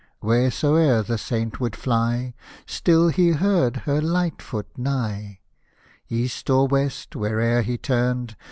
Wheresoe'er 0.19 1.03
the 1.03 1.19
Saint 1.19 1.59
would 1.59 1.75
fly, 1.75 2.33
Still 2.65 3.09
he 3.09 3.33
heard 3.33 3.75
her 3.85 4.01
light 4.01 4.41
foot 4.41 4.65
nigh; 4.75 5.41
East 6.09 6.49
or 6.49 6.65
west, 6.67 7.15
where'er 7.15 7.61
he 7.61 7.77
turned. 7.77 8.35